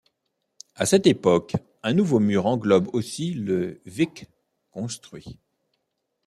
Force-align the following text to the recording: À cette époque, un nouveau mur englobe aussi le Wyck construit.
À 0.73 0.87
cette 0.87 1.05
époque, 1.05 1.53
un 1.83 1.93
nouveau 1.93 2.17
mur 2.19 2.47
englobe 2.47 2.89
aussi 2.91 3.35
le 3.35 3.81
Wyck 3.85 4.25
construit. 4.71 5.37